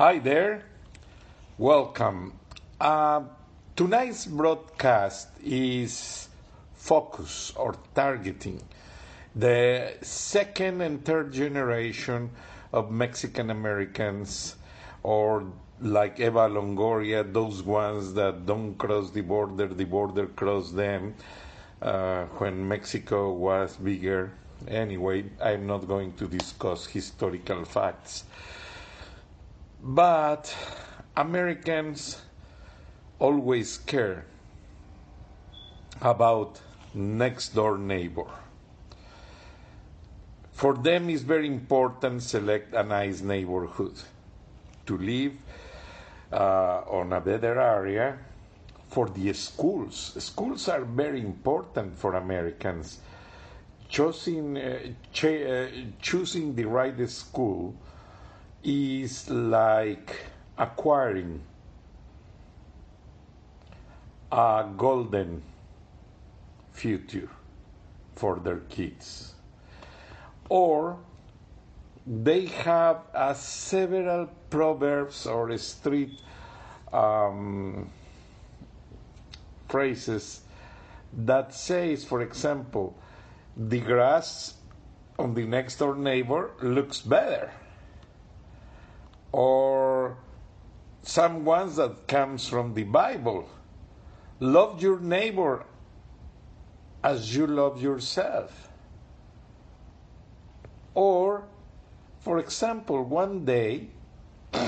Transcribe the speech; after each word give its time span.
Hi 0.00 0.18
there, 0.18 0.64
welcome. 1.58 2.32
Uh, 2.80 3.20
tonight's 3.76 4.24
broadcast 4.24 5.28
is 5.44 6.30
focus 6.72 7.52
or 7.54 7.76
targeting 7.94 8.62
the 9.36 9.92
second 10.00 10.80
and 10.80 11.04
third 11.04 11.34
generation 11.34 12.30
of 12.72 12.90
Mexican 12.90 13.50
Americans, 13.50 14.56
or 15.02 15.44
like 15.82 16.18
Eva 16.18 16.48
Longoria, 16.48 17.30
those 17.30 17.62
ones 17.62 18.14
that 18.14 18.46
don't 18.46 18.78
cross 18.78 19.10
the 19.10 19.20
border, 19.20 19.66
the 19.66 19.84
border 19.84 20.28
cross 20.28 20.70
them 20.70 21.14
uh, 21.82 22.24
when 22.38 22.66
Mexico 22.66 23.34
was 23.34 23.76
bigger. 23.76 24.32
Anyway, 24.66 25.26
I'm 25.42 25.66
not 25.66 25.86
going 25.86 26.14
to 26.14 26.26
discuss 26.26 26.86
historical 26.86 27.66
facts. 27.66 28.24
But 29.82 30.54
Americans 31.16 32.20
always 33.18 33.78
care 33.78 34.26
about 36.02 36.60
next 36.94 37.54
door 37.54 37.78
neighbor. 37.78 38.26
For 40.52 40.74
them, 40.74 41.08
it's 41.08 41.22
very 41.22 41.46
important 41.46 42.22
select 42.22 42.74
a 42.74 42.82
nice 42.82 43.22
neighborhood 43.22 43.94
to 44.84 44.98
live 44.98 45.32
uh, 46.30 46.82
on 46.86 47.14
a 47.14 47.20
better 47.20 47.58
area. 47.58 48.18
For 48.88 49.08
the 49.08 49.32
schools, 49.32 50.14
schools 50.22 50.68
are 50.68 50.84
very 50.84 51.20
important 51.22 51.96
for 51.96 52.14
Americans. 52.14 52.98
Choosing, 53.88 54.58
uh, 54.58 54.78
ch- 55.12 55.24
uh, 55.24 55.66
choosing 56.02 56.54
the 56.54 56.64
right 56.64 57.08
school 57.08 57.74
is 58.62 59.30
like 59.30 60.26
acquiring 60.58 61.40
a 64.30 64.66
golden 64.76 65.42
future 66.72 67.28
for 68.16 68.36
their 68.36 68.60
kids. 68.68 69.34
Or 70.48 70.98
they 72.06 72.46
have 72.46 73.02
uh, 73.14 73.34
several 73.34 74.28
proverbs 74.50 75.26
or 75.26 75.56
street 75.58 76.20
um, 76.92 77.90
phrases 79.68 80.42
that 81.12 81.54
says, 81.54 82.04
for 82.04 82.20
example, 82.22 82.96
the 83.56 83.80
grass 83.80 84.54
on 85.18 85.34
the 85.34 85.44
next 85.44 85.76
door 85.76 85.96
neighbor 85.96 86.50
looks 86.62 87.00
better 87.00 87.50
or 89.32 90.16
some 91.02 91.44
ones 91.44 91.76
that 91.76 92.06
comes 92.06 92.48
from 92.48 92.74
the 92.74 92.84
bible. 92.84 93.48
Love 94.40 94.82
your 94.82 94.98
neighbor 95.00 95.64
as 97.02 97.34
you 97.34 97.46
love 97.46 97.82
yourself. 97.82 98.68
Or 100.94 101.44
for 102.20 102.38
example 102.38 103.02
one 103.04 103.44
day 103.44 103.88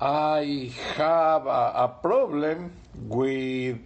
i 0.00 0.72
have 0.96 1.46
a, 1.46 1.72
a 1.76 1.96
problem 2.02 2.72
with 2.94 3.78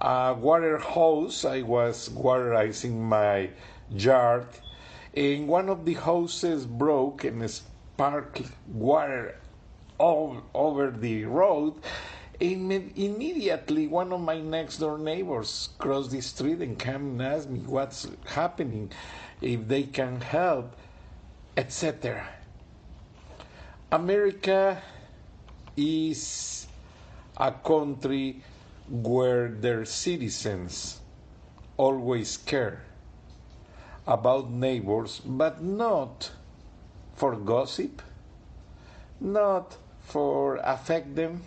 a 0.00 0.34
water 0.34 0.78
hose. 0.78 1.44
I 1.44 1.62
was 1.62 2.08
waterizing 2.10 3.00
my 3.00 3.50
yard 3.90 4.46
and 5.14 5.48
one 5.48 5.68
of 5.68 5.84
the 5.84 5.94
hoses 5.94 6.66
broke 6.66 7.24
and 7.24 7.48
sparkled 7.50 8.50
water 8.68 9.36
all 9.98 10.42
over 10.54 10.90
the 10.90 11.24
road. 11.24 11.74
And 12.40 12.72
immediately, 12.96 13.86
one 13.86 14.12
of 14.12 14.20
my 14.20 14.40
next 14.40 14.78
door 14.78 14.96
neighbors 14.96 15.70
crossed 15.78 16.10
the 16.10 16.22
street 16.22 16.62
and 16.62 16.78
came 16.78 17.20
and 17.20 17.22
asked 17.22 17.50
me 17.50 17.60
what's 17.60 18.08
happening, 18.24 18.90
if 19.42 19.68
they 19.68 19.82
can 19.82 20.20
help, 20.22 20.74
etc. 21.56 22.26
America 23.92 24.80
is 25.76 26.66
a 27.36 27.52
country 27.52 28.42
where 28.88 29.48
their 29.48 29.84
citizens 29.84 31.00
always 31.76 32.38
care 32.38 32.82
about 34.10 34.50
neighbors, 34.50 35.20
but 35.24 35.62
not 35.62 36.32
for 37.14 37.36
gossip, 37.36 38.02
not 39.20 39.76
for 40.02 40.56
affect 40.64 41.14
them, 41.14 41.42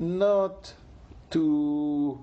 not 0.00 0.74
to 1.30 2.18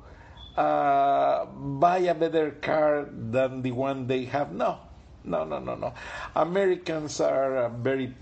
uh, 0.58 1.46
buy 1.46 2.00
a 2.00 2.14
better 2.14 2.52
car 2.52 3.08
than 3.10 3.62
the 3.62 3.72
one 3.72 4.06
they 4.06 4.26
have. 4.26 4.52
No, 4.52 4.80
no, 5.24 5.46
no, 5.46 5.60
no, 5.60 5.76
no. 5.76 5.94
Americans 6.36 7.22
are 7.22 7.56
a 7.66 7.70
very 7.70 8.14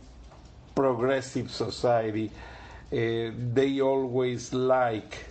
progressive 0.75 1.50
society. 1.50 2.30
Uh, 2.94 3.34
they 3.53 3.81
always 3.81 4.53
like 4.53 5.25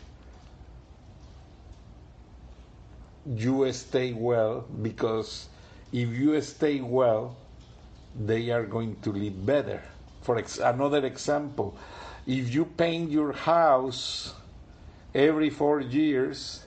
you 3.27 3.71
stay 3.73 4.13
well 4.13 4.65
because 4.83 5.49
if 5.93 6.09
you 6.11 6.41
stay 6.41 6.81
well, 6.81 7.37
they 8.19 8.51
are 8.51 8.65
going 8.65 8.97
to 9.03 9.13
live 9.13 9.45
better. 9.45 9.83
For 10.23 10.39
ex- 10.39 10.59
another 10.59 11.05
example, 11.05 11.77
if 12.27 12.53
you 12.53 12.65
paint 12.65 13.11
your 13.11 13.33
house 13.33 14.35
every 15.15 15.51
four 15.51 15.81
years, 15.81 16.65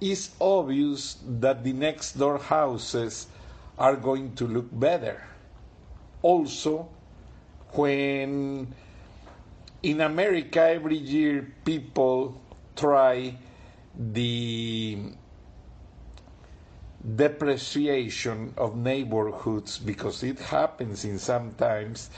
it's 0.00 0.30
obvious 0.40 1.18
that 1.24 1.62
the 1.62 1.72
next 1.72 2.14
door 2.18 2.38
houses 2.38 3.26
are 3.78 3.96
going 3.96 4.34
to 4.36 4.46
look 4.46 4.68
better. 4.72 5.22
Also, 6.22 6.88
when 7.72 8.74
in 9.82 10.00
America 10.00 10.60
every 10.60 10.96
year 10.96 11.52
people 11.64 12.40
try 12.76 13.34
the 13.94 14.98
depreciation 17.16 18.52
of 18.56 18.76
neighborhoods 18.76 19.78
because 19.78 20.22
it 20.22 20.38
happens 20.38 21.04
in 21.04 21.18
sometimes 21.18 22.10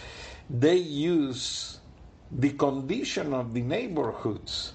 they 0.51 0.77
use 0.77 1.79
the 2.31 2.51
condition 2.51 3.33
of 3.33 3.55
the 3.55 3.61
neighborhoods. 3.63 4.73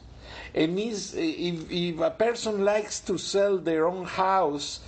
And 0.54 0.80
is, 0.80 1.14
if, 1.16 1.70
if 1.70 2.00
a 2.00 2.12
person 2.12 2.64
likes 2.64 3.00
to 3.02 3.18
sell 3.18 3.58
their 3.58 3.88
own 3.88 4.06
house 4.06 4.80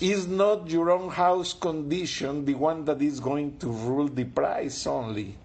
is 0.00 0.26
not 0.26 0.68
your 0.70 0.90
own 0.90 1.10
house 1.10 1.52
condition 1.52 2.44
the 2.44 2.54
one 2.54 2.84
that 2.84 3.00
is 3.00 3.20
going 3.20 3.58
to 3.58 3.68
rule 3.68 4.08
the 4.08 4.24
price 4.24 4.86
only? 4.86 5.36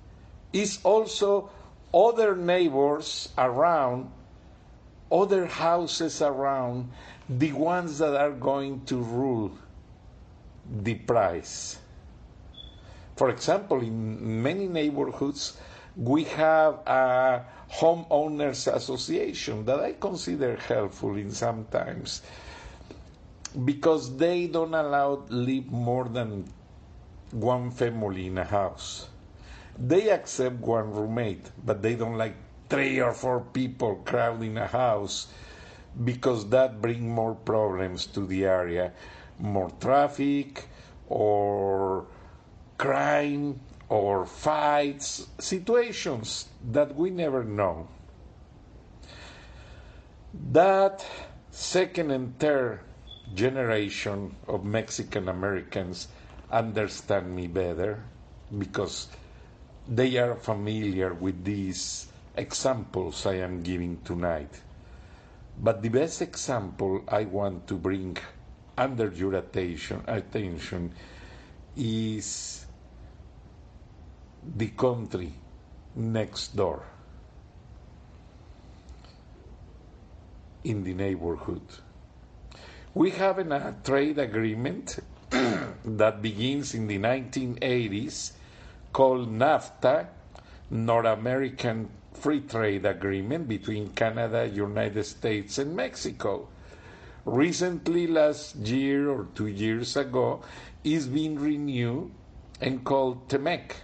Is 0.51 0.79
also 0.83 1.49
other 1.93 2.35
neighbors 2.35 3.29
around 3.37 4.09
other 5.11 5.45
houses 5.45 6.21
around 6.21 6.89
the 7.29 7.51
ones 7.53 7.97
that 7.99 8.15
are 8.15 8.31
going 8.31 8.85
to 8.85 8.97
rule 8.97 9.51
the 10.83 10.95
price. 10.95 11.77
For 13.15 13.29
example, 13.29 13.81
in 13.81 14.41
many 14.43 14.67
neighborhoods, 14.67 15.57
We 15.95 16.23
have 16.23 16.79
a 16.87 17.45
homeowners 17.69 18.65
association 18.73 19.63
that 19.65 19.79
I 19.79 19.93
consider 19.93 20.55
helpful 20.57 21.15
in 21.17 21.29
sometimes 21.29 22.23
because 23.65 24.17
they 24.17 24.47
don't 24.47 24.73
allow 24.73 25.21
live 25.29 25.67
more 25.71 26.05
than 26.05 26.45
one 27.29 27.69
family 27.69 28.25
in 28.27 28.39
a 28.39 28.43
house. 28.43 29.07
They 29.77 30.09
accept 30.09 30.55
one 30.61 30.91
roommate, 30.91 31.51
but 31.63 31.83
they 31.83 31.93
don't 31.95 32.17
like 32.17 32.35
three 32.69 32.99
or 32.99 33.13
four 33.13 33.41
people 33.41 34.01
crowding 34.05 34.57
a 34.57 34.65
house 34.67 35.27
because 36.03 36.49
that 36.49 36.81
bring 36.81 37.07
more 37.09 37.35
problems 37.35 38.05
to 38.07 38.25
the 38.25 38.45
area, 38.45 38.91
more 39.39 39.69
traffic 39.79 40.65
or 41.07 42.05
crime 42.77 43.59
or 43.89 44.25
fights, 44.25 45.27
situations 45.39 46.47
that 46.71 46.95
we 46.95 47.09
never 47.09 47.43
know. 47.43 47.87
That 50.51 51.05
second 51.51 52.09
and 52.11 52.37
third 52.39 52.79
generation 53.35 54.35
of 54.47 54.65
Mexican 54.65 55.29
Americans 55.29 56.07
understand 56.51 57.35
me 57.35 57.47
better 57.47 58.03
because 58.57 59.07
they 59.87 60.17
are 60.17 60.35
familiar 60.35 61.13
with 61.13 61.43
these 61.43 62.07
examples 62.35 63.25
I 63.25 63.35
am 63.35 63.61
giving 63.61 64.01
tonight. 64.03 64.61
But 65.57 65.81
the 65.81 65.89
best 65.89 66.21
example 66.21 67.03
I 67.07 67.25
want 67.25 67.67
to 67.67 67.75
bring 67.75 68.17
under 68.77 69.07
your 69.09 69.35
attention, 69.35 70.03
attention 70.07 70.93
is 71.75 72.65
the 74.55 74.67
country 74.69 75.33
next 75.95 76.55
door 76.55 76.83
in 80.63 80.83
the 80.83 80.93
neighborhood. 80.93 81.61
We 82.93 83.11
have 83.11 83.39
a 83.39 83.75
trade 83.83 84.17
agreement 84.19 84.99
that 85.29 86.21
begins 86.21 86.73
in 86.73 86.87
the 86.87 86.99
1980s 86.99 88.33
called 88.91 89.29
NAFTA, 89.29 90.07
North 90.69 91.05
American 91.05 91.89
Free 92.13 92.41
Trade 92.41 92.85
Agreement 92.85 93.47
between 93.47 93.89
Canada, 93.89 94.47
United 94.47 95.03
States, 95.03 95.57
and 95.57 95.75
Mexico. 95.75 96.47
Recently, 97.25 98.07
last 98.07 98.55
year 98.57 99.09
or 99.09 99.27
two 99.35 99.47
years 99.47 99.95
ago, 99.97 100.41
is 100.83 101.07
being 101.07 101.39
renewed 101.39 102.11
and 102.61 102.83
called 102.83 103.29
T-MEC. 103.29 103.75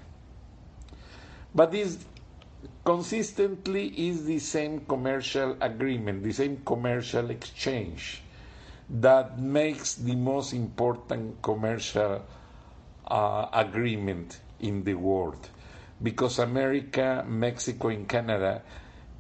But 1.56 1.72
this 1.72 1.98
consistently 2.86 3.88
is 4.10 4.26
the 4.26 4.40
same 4.40 4.80
commercial 4.82 5.56
agreement, 5.62 6.24
the 6.24 6.32
same 6.34 6.62
commercial 6.66 7.30
exchange 7.30 8.22
that 8.90 9.40
makes 9.40 9.96
the 9.96 10.16
most 10.16 10.54
important 10.54 11.42
commercial 11.42 12.26
uh, 13.08 13.46
agreement 13.54 14.40
in 14.60 14.84
the 14.84 14.96
world 14.96 15.50
because 16.02 16.40
America, 16.40 17.26
Mexico, 17.28 17.90
and 17.90 18.08
Canada 18.08 18.62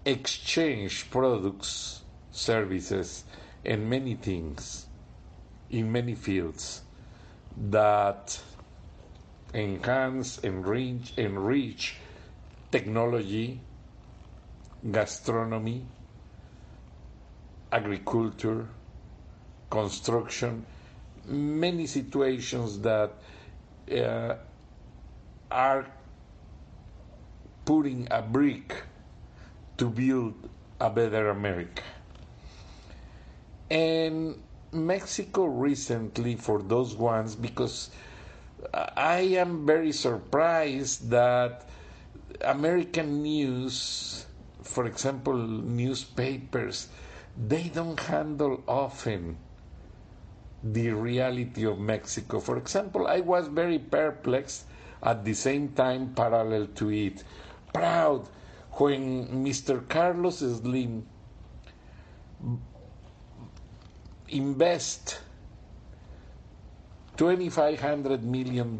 exchange 0.06 1.10
products, 1.10 2.02
services, 2.31 3.26
and 3.66 3.90
many 3.90 4.16
things 4.16 4.86
in 5.70 5.92
many 5.92 6.16
fields 6.16 6.81
that 7.58 8.40
enhance, 9.54 10.38
enrich, 10.40 11.14
enrich 11.18 11.98
technology, 12.72 13.60
gastronomy, 14.92 15.86
agriculture, 17.72 18.68
construction, 19.70 20.66
many 21.25 21.86
situations 21.86 22.80
that 22.80 23.12
uh, 23.92 24.36
are 25.52 25.86
putting 27.69 28.07
a 28.10 28.19
brick 28.19 28.81
to 29.77 29.86
build 29.86 30.33
a 30.81 30.89
better 30.89 31.30
America. 31.30 31.83
And 33.69 34.42
Mexico 34.71 35.45
recently, 35.45 36.33
for 36.33 36.63
those 36.63 36.95
ones, 36.95 37.36
because 37.36 37.92
I 38.74 39.38
am 39.38 39.68
very 39.68 39.92
surprised 39.92 41.12
that 41.12 41.69
American 42.42 43.21
news, 43.21 44.25
for 44.63 44.88
example, 44.88 45.38
newspapers, 45.38 46.89
they 47.38 47.69
don't 47.69 48.00
handle 48.00 48.63
often 48.68 49.38
the 50.63 50.89
reality 50.89 51.68
of 51.68 51.77
Mexico. 51.77 52.39
For 52.39 52.57
example, 52.57 53.06
I 53.06 53.19
was 53.19 53.48
very 53.48 53.77
perplexed 53.77 54.65
at 55.04 55.24
the 55.24 55.36
same 55.36 55.69
time, 55.69 56.15
parallel 56.15 56.65
to 56.81 56.89
it, 56.89 57.24
proud 57.74 58.27
when 58.74 59.27
Mr. 59.44 59.88
Carlos 59.88 60.39
Slim 60.39 61.06
invest 64.30 65.19
$2,500 67.18 68.21
million 68.24 68.80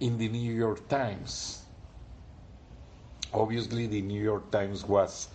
in 0.00 0.18
the 0.18 0.28
New 0.28 0.52
York 0.52 0.88
Times. 0.88 1.62
Obviously, 3.32 3.86
the 3.86 4.02
New 4.02 4.20
York 4.20 4.50
Times 4.50 4.84
was 4.84 5.28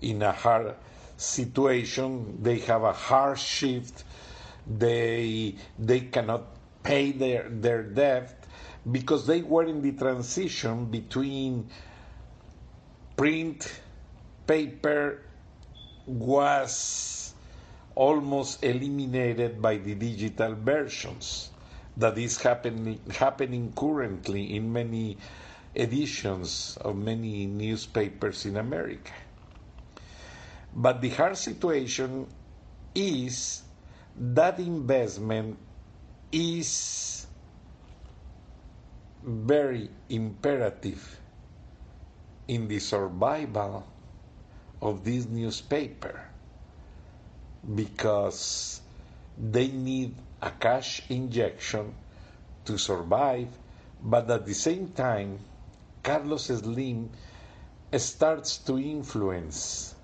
in 0.00 0.22
a 0.22 0.32
hard 0.32 0.74
situation. 1.16 2.42
They 2.42 2.60
have 2.60 2.82
a 2.82 2.92
hard 2.92 3.38
shift 3.38 4.04
they 4.66 5.54
they 5.78 6.00
cannot 6.00 6.44
pay 6.82 7.12
their 7.12 7.48
their 7.48 7.82
debt 7.82 8.39
because 8.90 9.26
they 9.26 9.42
were 9.42 9.64
in 9.64 9.82
the 9.82 9.92
transition 9.92 10.86
between 10.86 11.68
print 13.16 13.80
paper 14.46 15.22
was 16.06 17.34
almost 17.94 18.64
eliminated 18.64 19.60
by 19.60 19.76
the 19.76 19.94
digital 19.94 20.54
versions 20.54 21.50
that 21.96 22.16
is 22.16 22.40
happening 22.40 22.98
happening 23.10 23.72
currently 23.76 24.56
in 24.56 24.72
many 24.72 25.18
editions 25.74 26.78
of 26.80 26.96
many 26.96 27.46
newspapers 27.46 28.46
in 28.46 28.56
America. 28.56 29.12
But 30.74 31.00
the 31.00 31.10
hard 31.10 31.36
situation 31.36 32.26
is 32.94 33.62
that 34.16 34.58
investment 34.58 35.58
is 36.32 37.19
very 39.22 39.90
imperative 40.08 41.20
in 42.48 42.68
the 42.68 42.78
survival 42.78 43.86
of 44.80 45.04
this 45.04 45.26
newspaper 45.26 46.20
because 47.74 48.80
they 49.38 49.68
need 49.68 50.14
a 50.42 50.50
cash 50.50 51.02
injection 51.10 51.94
to 52.64 52.78
survive, 52.78 53.48
but 54.02 54.30
at 54.30 54.46
the 54.46 54.54
same 54.54 54.88
time, 54.88 55.38
Carlos 56.02 56.46
Slim 56.46 57.10
starts 57.96 58.58
to 58.58 58.78
influence 58.78 59.94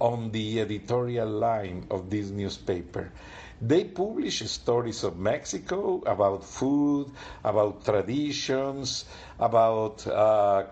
on 0.00 0.32
the 0.32 0.60
editorial 0.60 1.28
line 1.28 1.86
of 1.90 2.10
this 2.10 2.30
newspaper. 2.30 3.12
They 3.60 3.84
publish 3.84 4.40
stories 4.50 5.04
of 5.04 5.18
Mexico 5.18 6.02
about 6.06 6.44
food, 6.44 7.10
about 7.44 7.84
traditions, 7.84 9.04
about 9.38 10.06
uh, 10.06 10.64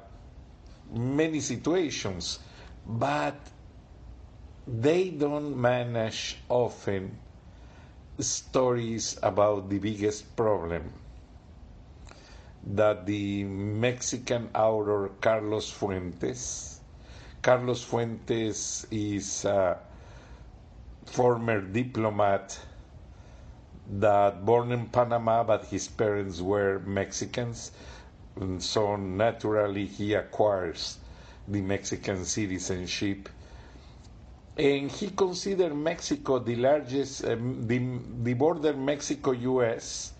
many 0.92 1.40
situations, 1.40 2.38
but 2.86 3.36
they 4.66 5.10
don't 5.10 5.56
manage 5.60 6.38
often 6.48 7.18
stories 8.18 9.18
about 9.22 9.68
the 9.70 9.78
biggest 9.78 10.34
problem 10.36 10.92
that 12.66 13.06
the 13.06 13.44
Mexican 13.44 14.50
author 14.54 15.10
Carlos 15.20 15.70
Fuentes 15.70 16.80
Carlos 17.42 17.82
Fuentes 17.84 18.86
is 18.90 19.44
a 19.44 19.78
former 21.06 21.60
diplomat 21.60 22.58
that 23.90 24.44
born 24.44 24.72
in 24.72 24.86
Panama, 24.86 25.44
but 25.44 25.64
his 25.66 25.88
parents 25.88 26.40
were 26.40 26.78
Mexicans, 26.80 27.72
and 28.36 28.62
so 28.62 28.96
naturally 28.96 29.86
he 29.86 30.14
acquires 30.14 30.98
the 31.46 31.60
Mexican 31.62 32.24
citizenship. 32.24 33.28
And 34.56 34.90
he 34.90 35.10
considered 35.10 35.74
Mexico 35.74 36.38
the 36.40 36.56
largest, 36.56 37.24
um, 37.24 37.66
the, 37.66 37.78
the 38.22 38.34
border 38.34 38.74
Mexico 38.74 39.30
US, 39.32 40.12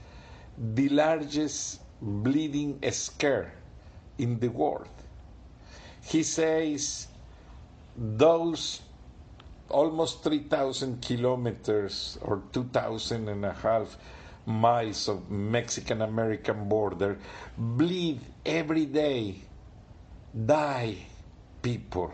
the 0.57 0.89
largest 0.89 1.81
bleeding 2.01 2.79
scare 2.91 3.53
in 4.17 4.39
the 4.39 4.49
world. 4.49 4.89
He 6.03 6.23
says 6.23 7.09
those 7.97 8.81
almost 9.71 10.23
3,000 10.23 11.01
kilometers 11.03 12.19
or 12.23 12.43
2,000 12.53 13.29
and 13.29 13.45
a 13.45 13.53
half 13.53 13.97
miles 14.47 15.09
of 15.09 15.31
Mexican 15.31 16.03
American 16.03 16.69
border 16.69 17.19
bleed 17.57 18.21
every 18.47 18.87
day, 18.87 19.37
die 20.33 20.97
people. 21.61 22.13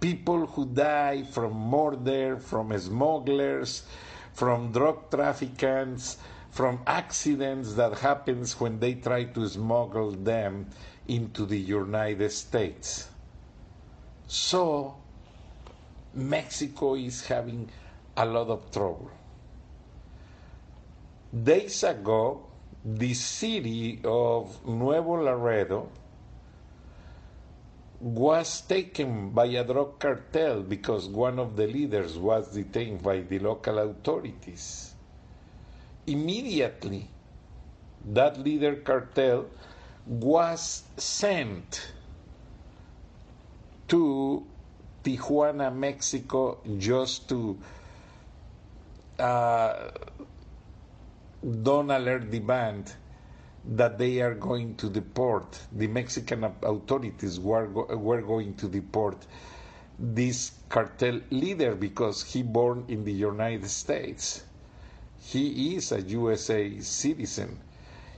People 0.00 0.46
who 0.46 0.66
die 0.66 1.22
from 1.22 1.54
murder, 1.54 2.36
from 2.36 2.76
smugglers, 2.76 3.84
from 4.32 4.72
drug 4.72 5.08
traffickers, 5.10 6.16
from 6.50 6.80
accidents 6.86 7.74
that 7.74 7.96
happens 7.98 8.58
when 8.58 8.80
they 8.80 8.94
try 8.94 9.24
to 9.24 9.48
smuggle 9.48 10.10
them 10.10 10.66
into 11.06 11.46
the 11.46 11.58
United 11.58 12.30
States. 12.32 13.08
So 14.26 15.01
Mexico 16.14 16.94
is 16.94 17.26
having 17.26 17.68
a 18.16 18.24
lot 18.26 18.48
of 18.48 18.70
trouble. 18.70 19.10
Days 21.32 21.82
ago, 21.84 22.46
the 22.84 23.14
city 23.14 24.00
of 24.04 24.66
Nuevo 24.66 25.22
Laredo 25.22 25.88
was 28.00 28.60
taken 28.62 29.30
by 29.30 29.46
a 29.46 29.64
drug 29.64 29.98
cartel 29.98 30.60
because 30.62 31.08
one 31.08 31.38
of 31.38 31.56
the 31.56 31.66
leaders 31.66 32.18
was 32.18 32.52
detained 32.52 33.02
by 33.02 33.20
the 33.20 33.38
local 33.38 33.78
authorities. 33.78 34.94
Immediately, 36.06 37.08
that 38.06 38.38
leader 38.38 38.74
cartel 38.74 39.46
was 40.04 40.82
sent 40.96 41.92
to 43.86 44.44
Tijuana, 45.02 45.74
Mexico, 45.74 46.58
just 46.78 47.28
to 47.28 47.58
uh, 49.18 49.90
don't 51.62 51.90
alert 51.90 52.30
the 52.30 52.38
band 52.40 52.92
that 53.64 53.98
they 53.98 54.20
are 54.20 54.34
going 54.34 54.74
to 54.76 54.88
deport, 54.90 55.58
the 55.72 55.86
Mexican 55.86 56.44
authorities 56.62 57.38
were, 57.38 57.68
were 57.68 58.22
going 58.22 58.54
to 58.54 58.68
deport 58.68 59.26
this 59.98 60.52
cartel 60.68 61.20
leader 61.30 61.74
because 61.74 62.22
he 62.24 62.42
born 62.42 62.84
in 62.88 63.04
the 63.04 63.12
United 63.12 63.68
States. 63.68 64.42
He 65.20 65.76
is 65.76 65.92
a 65.92 66.00
USA 66.02 66.80
citizen. 66.80 67.58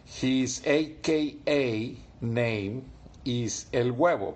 His 0.06 0.62
AKA 0.64 1.96
name 2.20 2.90
is 3.24 3.66
El 3.72 3.90
Huevo, 3.92 4.34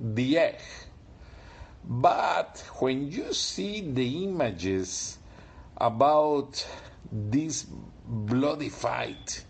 the 0.00 0.38
egg. 0.38 0.60
But 1.88 2.62
when 2.80 3.10
you 3.10 3.32
see 3.32 3.80
the 3.80 4.24
images 4.24 5.16
about 5.78 6.66
this 7.10 7.64
bloody 8.04 8.68
fight 8.68 9.42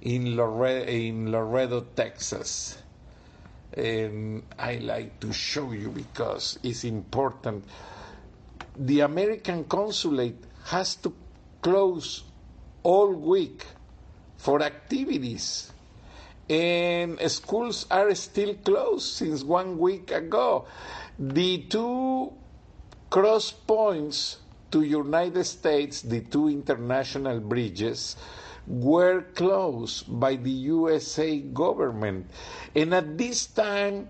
in 0.00 0.36
Laredo, 0.36 0.90
in 0.90 1.30
Laredo 1.30 1.84
Texas, 1.94 2.78
and 3.74 4.42
I 4.58 4.76
like 4.76 5.20
to 5.20 5.34
show 5.34 5.72
you 5.72 5.90
because 5.90 6.58
it's 6.62 6.84
important. 6.84 7.64
The 8.78 9.00
American 9.00 9.64
consulate 9.64 10.42
has 10.64 10.96
to 10.96 11.12
close 11.60 12.24
all 12.84 13.12
week 13.12 13.66
for 14.38 14.62
activities 14.62 15.72
and 16.48 17.18
schools 17.30 17.86
are 17.90 18.14
still 18.14 18.54
closed 18.54 19.06
since 19.16 19.42
one 19.42 19.78
week 19.78 20.10
ago. 20.12 20.66
The 21.18 21.64
two 21.72 22.32
cross 23.08 23.50
points 23.50 24.36
to 24.70 24.82
United 24.82 25.44
States, 25.44 26.02
the 26.02 26.20
two 26.20 26.48
international 26.48 27.40
bridges, 27.40 28.16
were 28.66 29.22
closed 29.34 30.04
by 30.20 30.36
the 30.36 30.50
USA 30.50 31.38
government. 31.40 32.28
And 32.74 32.92
at 32.92 33.16
this 33.16 33.46
time, 33.46 34.08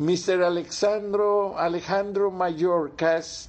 Mr. 0.00 0.44
Alexandro 0.44 1.54
Alejandro 1.56 2.30
Mayorkas, 2.30 3.48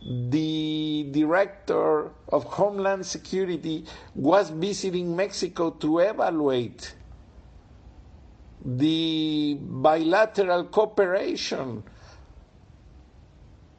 the 0.00 1.08
director 1.10 2.10
of 2.28 2.44
Homeland 2.44 3.04
Security, 3.06 3.84
was 4.14 4.50
visiting 4.50 5.16
Mexico 5.16 5.70
to 5.70 5.98
evaluate 6.00 6.94
the 8.64 9.58
bilateral 9.60 10.64
cooperation 10.64 11.82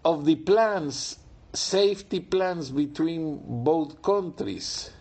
of 0.04 0.26
the 0.26 0.36
plans, 0.36 1.18
safety 1.54 2.20
plans 2.20 2.70
between 2.70 3.42
both 3.64 4.02
countries. 4.04 4.92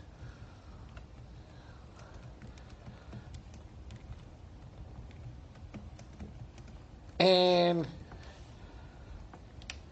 And 7.21 7.87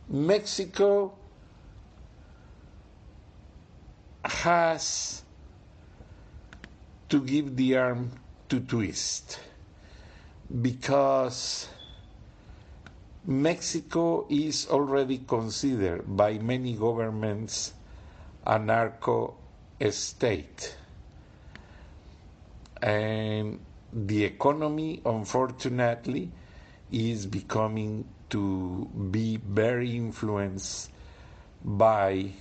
Mexico 0.09 1.15
has 4.25 5.23
to 7.11 7.21
give 7.21 7.57
the 7.57 7.77
arm 7.77 8.11
to 8.49 8.61
twist 8.61 9.39
because 10.61 11.69
Mexico 13.25 14.27
is 14.29 14.67
already 14.69 15.19
considered 15.19 16.05
by 16.07 16.39
many 16.39 16.75
governments 16.75 17.73
a 18.47 18.59
narco 18.59 19.35
state. 19.91 20.77
And 22.83 23.61
the 23.93 24.25
economy, 24.25 25.01
unfortunately, 25.07 26.31
is 26.91 27.27
becoming 27.27 28.05
to 28.31 28.89
be 29.11 29.37
very 29.37 29.97
influenced 29.97 30.91
by 31.65 32.33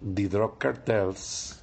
the 0.00 0.28
drug 0.28 0.58
cartels 0.58 1.60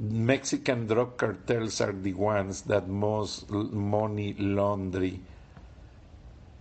Mexican 0.00 0.86
drug 0.86 1.16
cartels 1.16 1.80
are 1.80 1.92
the 1.92 2.14
ones 2.14 2.62
that 2.62 2.86
most 2.88 3.50
money 3.50 4.32
laundry 4.34 5.20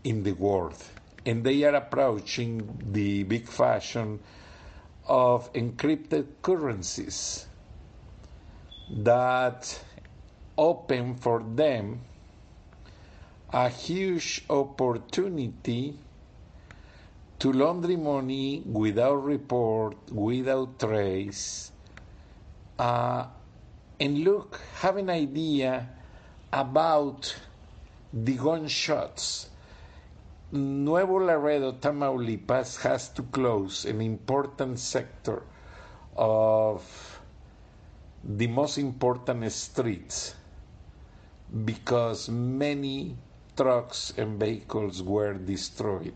in 0.04 0.24
the 0.24 0.32
world. 0.34 0.84
And 1.26 1.44
they 1.44 1.64
are 1.64 1.76
approaching 1.76 2.80
the 2.92 3.24
big 3.24 3.48
fashion 3.48 4.20
of 5.08 5.54
encrypted 5.54 6.26
currencies 6.42 7.46
that 8.90 9.84
open 10.58 11.16
for 11.16 11.44
them 11.44 12.02
a 13.54 13.70
huge 13.70 14.44
opportunity 14.50 15.94
to 17.40 17.54
launder 17.54 17.96
money 17.98 18.64
without 18.66 19.24
report, 19.24 19.96
without 20.12 20.80
trace, 20.80 21.72
uh, 22.80 23.26
and 24.00 24.20
look, 24.24 24.62
have 24.80 24.98
an 24.98 25.10
idea 25.10 25.90
about 26.54 27.36
the 28.14 28.34
gunshots. 28.36 29.50
Nuevo 30.52 31.20
Laredo, 31.20 31.74
Tamaulipas 31.74 32.82
has 32.82 33.10
to 33.10 33.24
close 33.24 33.84
an 33.86 34.02
important 34.02 34.80
sector 34.80 35.44
of 36.16 37.20
the 38.24 38.48
most 38.48 38.78
important 38.78 39.52
streets 39.52 40.36
because 41.66 42.30
many 42.30 43.16
trucks 43.56 44.14
and 44.18 44.40
vehicles 44.40 45.02
were 45.02 45.34
destroyed 45.34 46.14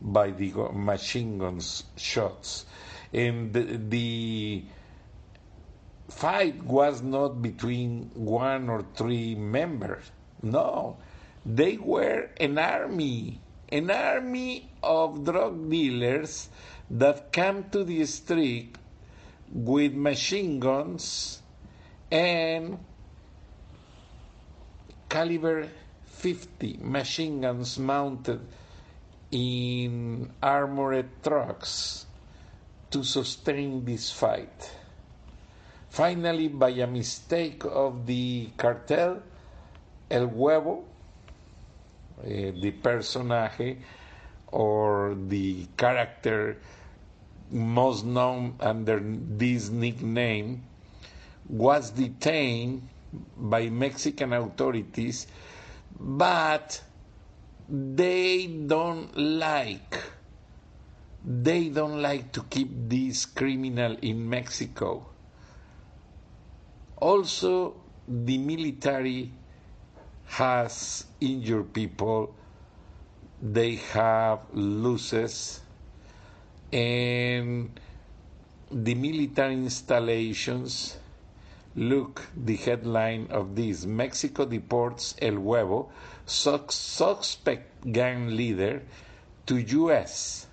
by 0.00 0.30
the 0.30 0.52
machine 0.72 1.38
guns 1.38 1.84
shots 1.96 2.66
and 3.12 3.52
the, 3.52 3.62
the 3.88 4.64
fight 6.08 6.62
was 6.62 7.02
not 7.02 7.42
between 7.42 8.10
one 8.14 8.68
or 8.68 8.84
three 8.94 9.34
members. 9.34 10.10
No, 10.42 10.96
they 11.44 11.76
were 11.76 12.30
an 12.38 12.58
army, 12.58 13.40
an 13.68 13.90
army 13.90 14.70
of 14.82 15.24
drug 15.24 15.70
dealers 15.70 16.48
that 16.90 17.32
came 17.32 17.64
to 17.70 17.84
the 17.84 18.04
street 18.06 18.76
with 19.52 19.94
machine 19.94 20.60
guns 20.60 21.42
and 22.10 22.78
caliber 25.08 25.68
50 26.06 26.78
machine 26.82 27.40
guns 27.40 27.78
mounted 27.78 28.40
in 29.30 30.30
armored 30.42 31.08
trucks 31.22 32.06
to 32.90 33.04
sustain 33.04 33.84
this 33.84 34.10
fight. 34.10 34.72
Finally, 35.90 36.48
by 36.48 36.70
a 36.70 36.86
mistake 36.86 37.64
of 37.64 38.06
the 38.06 38.50
cartel, 38.56 39.22
El 40.10 40.28
Huevo, 40.28 40.84
uh, 42.20 42.24
the 42.24 42.70
personage 42.82 43.78
or 44.52 45.16
the 45.28 45.66
character 45.76 46.56
most 47.50 48.04
known 48.04 48.54
under 48.60 49.00
this 49.02 49.70
nickname, 49.70 50.62
was 51.48 51.90
detained 51.90 52.86
by 53.36 53.68
Mexican 53.70 54.32
authorities, 54.34 55.26
but 55.98 56.82
they 57.68 58.46
don't 58.46 59.16
like 59.16 59.96
they 61.24 61.68
don't 61.68 62.00
like 62.00 62.32
to 62.32 62.42
keep 62.44 62.70
this 62.88 63.26
criminal 63.26 63.96
in 64.00 64.28
Mexico. 64.28 65.04
Also, 67.00 67.74
the 68.08 68.38
military 68.38 69.30
has 70.26 71.04
injured 71.20 71.72
people, 71.72 72.34
they 73.40 73.76
have 73.76 74.40
losses, 74.52 75.60
and 76.72 77.78
the 78.70 78.94
military 78.94 79.54
installations. 79.54 80.98
Look, 81.76 82.26
the 82.36 82.56
headline 82.56 83.28
of 83.30 83.54
this 83.54 83.86
Mexico 83.86 84.44
deports 84.44 85.14
El 85.22 85.34
Huevo, 85.34 85.90
suspect 86.26 87.92
gang 87.92 88.34
leader, 88.36 88.82
to 89.46 89.58
U.S. 89.58 90.48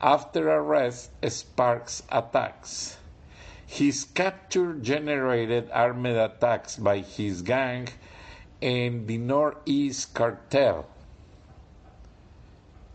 After 0.00 0.48
arrest 0.48 1.10
sparks 1.28 2.02
attacks. 2.08 2.96
His 3.72 4.04
capture 4.04 4.74
generated 4.74 5.70
armed 5.72 6.04
attacks 6.08 6.76
by 6.76 6.98
his 6.98 7.40
gang 7.40 7.88
and 8.60 9.08
the 9.08 9.16
Northeast 9.16 10.12
Cartel 10.12 10.84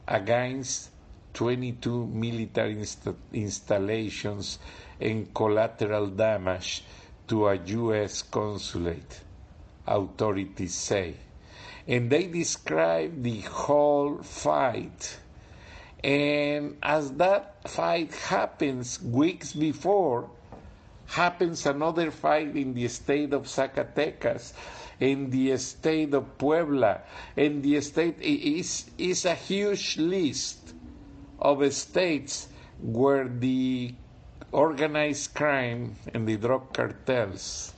against 0.08 0.92
22 1.34 2.06
military 2.06 2.74
inst- 2.78 3.10
installations 3.34 4.60
and 5.02 5.34
collateral 5.34 6.06
damage 6.14 6.84
to 7.28 7.48
a 7.48 7.56
U.S. 7.56 8.22
consulate, 8.22 9.22
authorities 9.88 10.76
say. 10.76 11.16
And 11.88 12.12
they 12.12 12.28
describe 12.28 13.24
the 13.24 13.42
whole 13.42 14.22
fight. 14.22 15.18
And 16.04 16.78
as 16.84 17.14
that 17.14 17.68
fight 17.68 18.14
happens 18.14 19.02
weeks 19.02 19.54
before, 19.54 20.30
happens 21.08 21.66
another 21.66 22.12
fight 22.12 22.56
in 22.56 22.74
the 22.74 22.88
state 22.88 23.34
of 23.34 23.48
Zacatecas, 23.48 24.54
in 25.00 25.30
the 25.30 25.56
state 25.58 26.14
of 26.14 26.38
Puebla, 26.38 27.02
in 27.36 27.62
the 27.62 27.80
state 27.82 28.20
is 28.22 28.90
is 28.98 29.26
a 29.26 29.36
huge 29.36 29.98
list 29.98 30.74
of 31.40 31.62
states 31.74 32.50
where 32.82 33.28
the 33.28 33.94
organized 34.52 35.34
crime 35.34 35.96
and 36.14 36.28
the 36.28 36.38
drug 36.38 36.74
cartels 36.74 37.74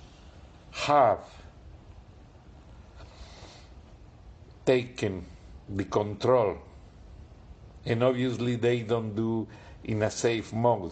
have 0.71 1.19
taken 4.65 5.25
the 5.67 5.83
control. 5.85 6.57
And 7.85 8.03
obviously 8.03 8.55
they 8.55 8.81
don't 8.81 9.15
do 9.15 9.47
in 9.83 10.03
a 10.03 10.11
safe 10.11 10.53
mode 10.53 10.91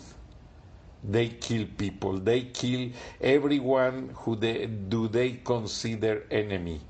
they 1.04 1.30
kill 1.30 1.66
people. 1.78 2.20
They 2.20 2.42
kill 2.42 2.90
everyone 3.22 4.10
who 4.16 4.36
they, 4.36 4.66
do 4.66 5.08
they 5.08 5.34
consider 5.44 6.26
enemy. 6.32 6.82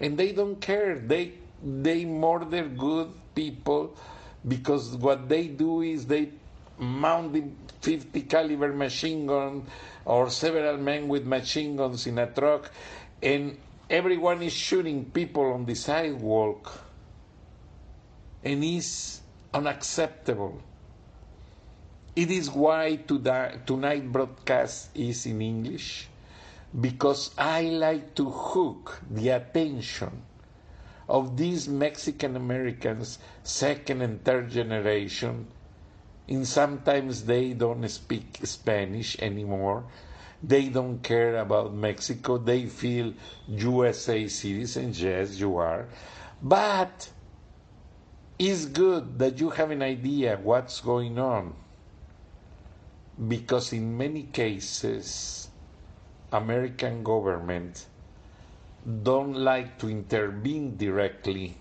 And 0.00 0.16
they 0.18 0.32
don't 0.32 0.60
care. 0.60 0.98
They 0.98 1.32
they 1.62 2.04
murder 2.06 2.68
good 2.68 3.12
people 3.34 3.94
because 4.48 4.96
what 4.96 5.28
they 5.28 5.48
do 5.48 5.82
is 5.82 6.06
they 6.06 6.30
mount 6.78 7.34
the 7.34 7.44
50 7.82 8.22
caliber 8.22 8.72
machine 8.72 9.26
gun 9.26 9.66
or 10.06 10.30
several 10.30 10.78
men 10.78 11.08
with 11.08 11.26
machine 11.26 11.76
guns 11.76 12.06
in 12.06 12.18
a 12.18 12.26
truck 12.26 12.70
and 13.22 13.58
everyone 13.90 14.42
is 14.42 14.52
shooting 14.52 15.04
people 15.04 15.52
on 15.52 15.66
the 15.66 15.74
sidewalk 15.74 16.80
and 18.42 18.64
it's 18.64 19.20
unacceptable 19.52 20.62
it 22.16 22.30
is 22.30 22.50
why 22.50 22.96
tonight 22.96 24.10
broadcast 24.10 24.90
is 24.94 25.26
in 25.26 25.40
English 25.40 26.08
because 26.80 27.30
I 27.38 27.62
like 27.62 28.14
to 28.16 28.28
hook 28.28 29.00
the 29.10 29.30
attention 29.30 30.22
of 31.08 31.36
these 31.36 31.68
Mexican 31.68 32.36
Americans, 32.36 33.18
second 33.42 34.02
and 34.02 34.24
third 34.24 34.50
generation, 34.50 35.46
and 36.28 36.46
sometimes 36.46 37.24
they 37.24 37.52
don't 37.52 37.88
speak 37.88 38.38
Spanish 38.44 39.18
anymore. 39.20 39.84
They 40.42 40.68
don't 40.68 41.02
care 41.02 41.36
about 41.38 41.74
Mexico. 41.74 42.38
They 42.38 42.66
feel 42.66 43.12
USA 43.48 44.26
citizens. 44.28 45.02
Yes, 45.02 45.38
you 45.38 45.56
are. 45.56 45.86
But 46.40 47.10
it's 48.38 48.64
good 48.66 49.18
that 49.18 49.38
you 49.40 49.50
have 49.50 49.70
an 49.70 49.82
idea 49.82 50.38
what's 50.42 50.80
going 50.80 51.18
on 51.18 51.54
because 53.28 53.72
in 53.72 53.96
many 53.98 54.22
cases 54.22 55.48
American 56.32 57.02
government 57.02 57.86
don't 59.02 59.34
like 59.34 59.78
to 59.78 59.90
intervene 59.90 60.76
directly 60.76 61.56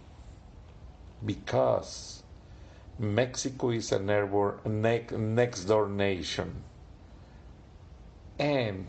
because 1.25 2.23
Mexico 2.97 3.71
is 3.71 3.91
a 3.91 3.99
next 3.99 5.65
door 5.65 5.89
nation. 5.89 6.63
And 8.37 8.87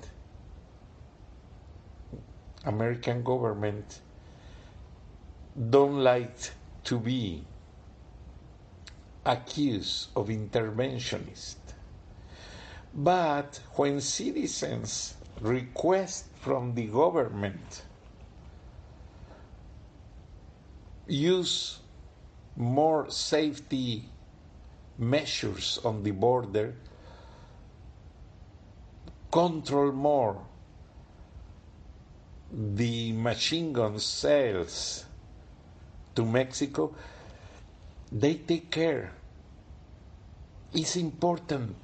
American 2.65 3.25
government 3.25 4.01
don't 5.71 5.99
like 6.05 6.53
to 6.85 6.99
be 6.99 7.45
accused 9.25 10.09
of 10.15 10.29
interventionist 10.29 11.57
but 12.95 13.61
when 13.75 14.01
citizens 14.01 15.15
request 15.41 16.27
from 16.41 16.75
the 16.75 16.87
government 16.87 17.83
use 21.07 21.79
more 22.57 23.11
safety 23.11 24.09
measures 24.99 25.79
on 25.85 26.03
the 26.03 26.11
border, 26.11 26.75
control 29.31 29.93
more 29.93 30.43
the 32.53 33.13
machine 33.13 33.73
gun 33.73 33.99
sales 33.99 35.05
to 36.15 36.25
Mexico, 36.25 36.95
they 38.11 38.35
take 38.35 38.71
care. 38.71 39.13
It's 40.73 40.97
important 40.97 41.77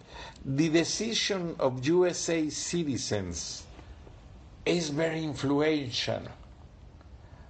the 0.45 0.69
decision 0.69 1.57
of 1.59 1.85
USA 1.87 2.49
citizens 2.51 3.65
is 4.65 4.91
very 4.91 5.23
influential 5.25 6.23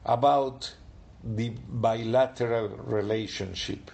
about 0.04 0.74
the 1.22 1.50
bilateral 1.68 2.68
relationship. 2.68 3.90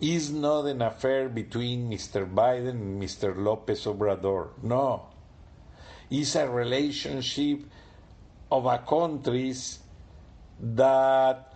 Is 0.00 0.30
not 0.30 0.66
an 0.66 0.82
affair 0.82 1.28
between 1.28 1.88
Mr. 1.90 2.26
Biden 2.32 2.70
and 2.70 3.02
Mr. 3.02 3.34
Lopez 3.36 3.84
Obrador. 3.86 4.48
No. 4.62 5.06
It's 6.10 6.34
a 6.36 6.48
relationship 6.48 7.62
of 8.50 8.66
a 8.66 8.78
countries 8.78 9.78
that 10.60 11.54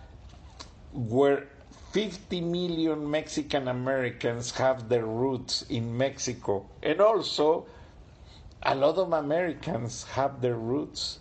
were 0.93 1.43
50 1.91 2.41
million 2.41 3.09
Mexican 3.09 3.67
Americans 3.67 4.51
have 4.51 4.89
their 4.89 5.05
roots 5.05 5.63
in 5.63 5.97
Mexico, 5.97 6.69
and 6.83 7.01
also 7.01 7.65
a 8.61 8.75
lot 8.75 8.97
of 8.97 9.11
Americans 9.11 10.03
have 10.03 10.39
their 10.39 10.55
roots. 10.55 11.19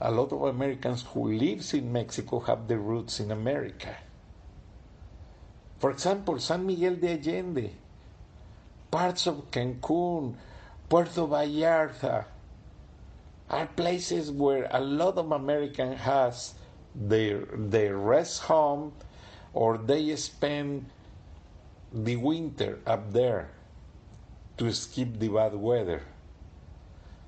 A 0.00 0.10
lot 0.10 0.32
of 0.32 0.42
Americans 0.42 1.04
who 1.12 1.32
lives 1.32 1.72
in 1.72 1.92
Mexico 1.92 2.40
have 2.40 2.66
their 2.66 2.78
roots 2.78 3.20
in 3.20 3.30
America. 3.30 3.96
For 5.78 5.92
example, 5.92 6.40
San 6.40 6.66
Miguel 6.66 6.96
de 6.96 7.14
Allende, 7.18 7.70
parts 8.90 9.28
of 9.28 9.50
Cancun, 9.52 10.34
Puerto 10.88 11.26
Vallarta 11.28 12.24
are 13.50 13.66
places 13.66 14.32
where 14.32 14.66
a 14.72 14.80
lot 14.80 15.16
of 15.16 15.30
Americans 15.30 16.00
has 16.00 16.54
their 16.94 17.44
their 17.54 17.96
rest 17.96 18.42
home 18.42 18.92
or 19.52 19.78
they 19.78 20.14
spend 20.16 20.86
the 21.92 22.16
winter 22.16 22.78
up 22.86 23.12
there. 23.12 23.50
to 24.58 24.72
skip 24.72 25.18
the 25.18 25.28
bad 25.28 25.54
weather. 25.54 26.02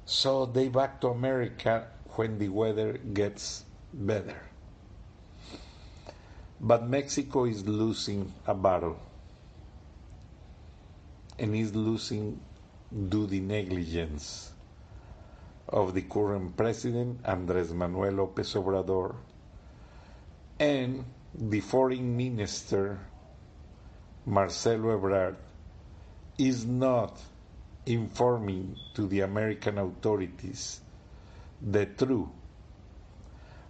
So 0.04 0.46
they 0.46 0.68
back 0.68 1.00
to 1.00 1.08
America 1.08 1.86
when 2.18 2.38
the 2.38 2.48
weather 2.48 2.98
gets 2.98 3.64
better. 3.94 4.42
But 6.60 6.86
Mexico 6.86 7.44
is 7.46 7.66
losing 7.66 8.34
a 8.46 8.54
battle 8.54 8.98
and 11.38 11.54
is 11.54 11.74
losing 11.74 12.38
due 13.08 13.26
the 13.26 13.40
negligence 13.40 14.50
of 15.68 15.94
the 15.94 16.02
current 16.02 16.56
president, 16.56 17.20
Andres 17.24 17.72
Manuel 17.72 18.12
Lopez 18.12 18.52
Obrador, 18.54 19.14
and 20.58 21.04
the 21.34 21.60
foreign 21.60 22.16
minister, 22.16 22.98
Marcelo 24.26 24.96
Ebrard, 24.98 25.36
is 26.38 26.64
not 26.64 27.20
informing 27.86 28.76
to 28.94 29.06
the 29.06 29.20
American 29.20 29.78
authorities 29.78 30.80
the 31.60 31.86
truth 31.86 32.28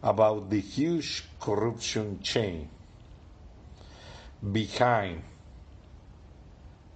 about 0.03 0.49
the 0.51 0.61
huge 0.61 1.25
corruption 1.40 2.20
chain 2.23 2.68
behind 4.53 5.23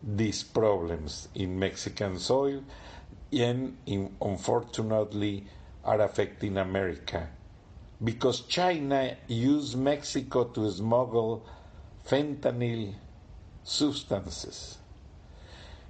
these 0.02 0.42
problems 0.42 1.28
in 1.34 1.58
Mexican 1.58 2.18
soil 2.18 2.62
and 3.32 3.76
in, 3.86 4.14
unfortunately 4.20 5.46
are 5.84 6.00
affecting 6.00 6.56
America 6.56 7.28
because 8.02 8.40
China 8.42 9.16
used 9.28 9.76
Mexico 9.76 10.44
to 10.44 10.70
smuggle 10.70 11.46
fentanyl 12.06 12.94
substances. 13.62 14.78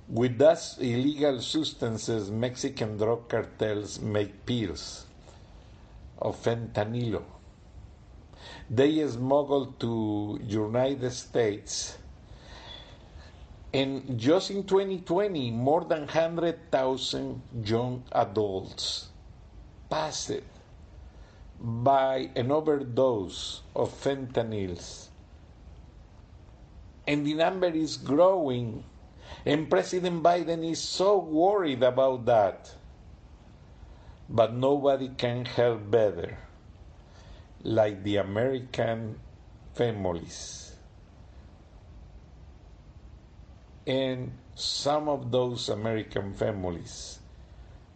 With 0.08 0.36
those 0.38 0.76
illegal 0.80 1.40
substances, 1.40 2.30
Mexican 2.30 2.98
drug 2.98 3.28
cartels 3.28 4.00
make 4.00 4.44
pills 4.44 5.06
of 6.18 6.36
fentanyl. 6.42 7.22
They 8.68 9.06
smuggle 9.08 9.74
to 9.80 10.38
United 10.44 11.10
States 11.10 11.96
and 13.74 14.16
just 14.16 14.52
in 14.52 14.62
2020, 14.62 15.50
more 15.50 15.82
than 15.82 16.06
100,000 16.06 17.42
young 17.64 18.04
adults 18.12 19.08
passed 19.90 20.30
by 21.60 22.30
an 22.36 22.50
overdose 22.50 23.62
of 23.74 23.92
fentanyls. 23.92 25.08
And 27.06 27.26
the 27.26 27.34
number 27.34 27.68
is 27.68 27.96
growing. 27.96 28.84
And 29.46 29.68
President 29.68 30.22
Biden 30.22 30.68
is 30.68 30.80
so 30.80 31.18
worried 31.18 31.82
about 31.82 32.24
that. 32.26 32.74
But 34.28 34.54
nobody 34.54 35.08
can 35.08 35.44
help 35.44 35.90
better, 35.90 36.38
like 37.62 38.02
the 38.04 38.16
American 38.16 39.20
families 39.74 40.64
and 43.86 44.32
some 44.54 45.08
of 45.08 45.30
those 45.30 45.68
American 45.68 46.32
families 46.32 47.18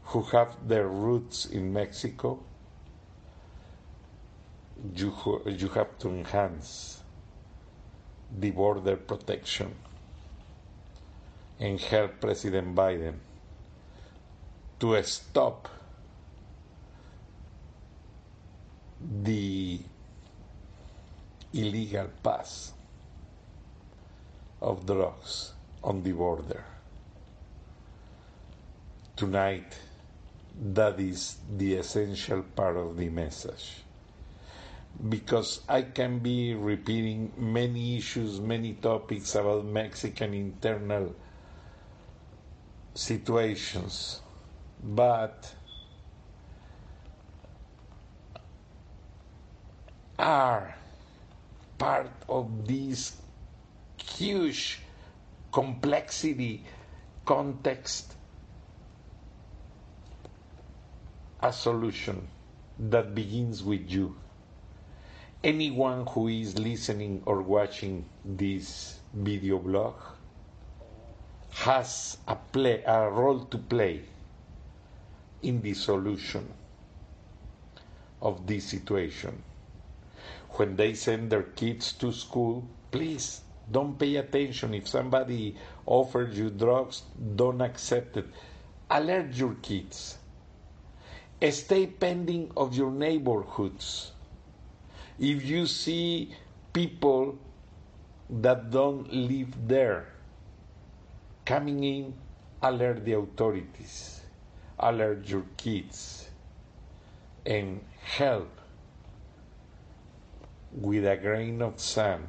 who 0.05 0.23
have 0.23 0.69
their 0.69 0.89
roots 0.89 1.47
in 1.47 1.73
Mexico, 1.73 2.43
you, 4.95 5.13
you 5.47 5.69
have 5.69 5.99
to 5.99 6.09
enhance 6.09 7.03
the 8.39 8.51
border 8.51 8.97
protection 8.97 9.75
and 11.59 11.81
help 11.81 12.21
President 12.21 12.75
Biden 12.75 13.15
to 14.79 15.03
stop 15.03 15.69
the 19.23 19.81
illegal 21.53 22.09
pass 22.23 22.73
of 24.61 24.87
drugs 24.87 25.53
on 25.83 26.03
the 26.03 26.13
border. 26.13 26.65
Tonight, 29.17 29.77
that 30.75 30.99
is 31.01 31.37
the 31.57 31.75
essential 31.75 32.43
part 32.43 32.77
of 32.77 32.97
the 32.97 33.09
message. 33.09 33.83
Because 35.07 35.61
I 35.69 35.83
can 35.83 36.19
be 36.19 36.55
repeating 36.55 37.33
many 37.37 37.97
issues, 37.97 38.41
many 38.41 38.73
topics 38.75 39.35
about 39.37 39.65
Mexican 39.65 40.35
internal 40.35 41.15
situations, 42.95 44.21
but 44.83 45.55
are 50.19 50.75
part 51.79 52.11
of 52.29 52.67
this 52.67 53.17
huge 54.17 54.81
complexity, 55.53 56.65
context, 57.25 58.17
a 61.41 61.53
solution 61.53 62.27
that 62.81 63.15
begins 63.15 63.63
with 63.63 63.89
you. 63.89 64.17
Anyone 65.45 66.05
who 66.05 66.27
is 66.27 66.59
listening 66.59 67.23
or 67.25 67.43
watching 67.43 68.05
this 68.25 68.99
video 69.15 69.61
blog 69.61 69.95
has 71.51 72.19
a, 72.27 72.35
play, 72.35 72.83
a 72.85 73.09
role 73.09 73.45
to 73.45 73.57
play 73.57 74.03
in 75.41 75.63
the 75.63 75.75
solution 75.75 76.53
of 78.21 78.49
this 78.49 78.65
situation. 78.65 79.41
When 80.57 80.75
they 80.75 80.95
send 80.95 81.31
their 81.31 81.45
kids 81.45 81.93
to 81.95 82.13
school, 82.13 82.67
please 82.91 83.43
don't 83.71 83.97
pay 83.97 84.17
attention. 84.17 84.75
If 84.75 84.89
somebody 84.89 85.55
offers 85.87 86.37
you 86.37 86.51
drugs, 86.51 87.03
don't 87.37 87.61
accept 87.61 88.17
it. 88.17 88.27
Alert 88.91 89.35
your 89.35 89.55
kids. 89.63 90.19
Stay 91.49 91.87
pending 91.87 92.51
of 92.57 92.75
your 92.75 92.91
neighborhoods. 92.91 94.11
If 95.19 95.45
you 95.45 95.67
see 95.67 96.35
people 96.73 97.39
that 98.31 98.71
don't 98.71 99.13
live 99.13 99.67
there 99.67 100.07
coming 101.45 101.83
in, 101.83 102.15
alert 102.63 103.05
the 103.05 103.15
authorities, 103.15 104.21
alert 104.79 105.29
your 105.29 105.45
kids, 105.57 106.29
and 107.45 107.81
help 108.03 108.61
with 110.73 111.07
a 111.07 111.17
grain 111.17 111.63
of 111.63 111.81
sand 111.81 112.27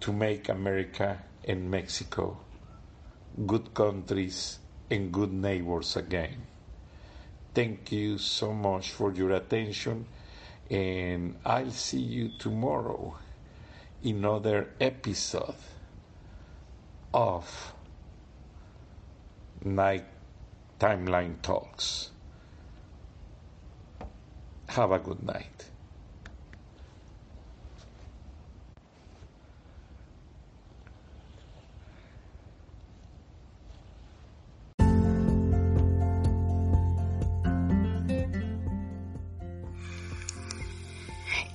to 0.00 0.12
make 0.12 0.48
America 0.48 1.22
and 1.44 1.70
Mexico 1.70 2.38
good 3.46 3.72
countries 3.72 4.58
and 4.90 5.12
good 5.12 5.32
neighbors 5.32 5.96
again. 5.96 6.42
Thank 7.54 7.92
you 7.92 8.18
so 8.18 8.52
much 8.52 8.90
for 8.90 9.12
your 9.12 9.32
attention, 9.32 10.06
and 10.72 11.36
I'll 11.44 11.70
see 11.70 12.00
you 12.00 12.30
tomorrow 12.38 13.14
in 14.02 14.16
another 14.16 14.70
episode 14.80 15.54
of 17.12 17.74
Night 19.62 20.06
Timeline 20.80 21.42
Talks. 21.42 22.10
Have 24.68 24.92
a 24.92 24.98
good 24.98 25.22
night. 25.22 25.71